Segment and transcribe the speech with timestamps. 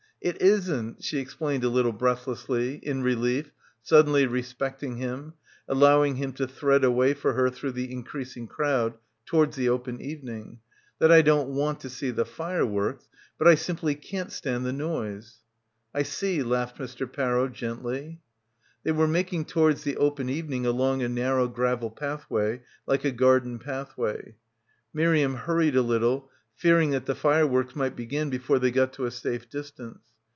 [0.23, 3.51] "It isn't," she explained a little breathlessly, in relief,
[3.81, 5.33] suddenly respecting him,
[5.67, 8.93] allowing him to thread a way for her through the increasing crowd
[9.25, 10.59] towards the open evening,
[10.99, 13.09] "that I don't want to see the fireworks,
[13.39, 15.37] but I simply can't stand the noise."
[15.91, 17.11] "I see," laughed Mr.
[17.11, 18.21] Parrow gently.
[18.83, 23.57] They were making towards the open evening along a narrow gravel pathway, like a garden
[23.57, 24.35] pathway.
[24.93, 29.11] Miriam hurried a little, fearing that the fireworks might begin before they got to a
[29.11, 29.97] safe distance.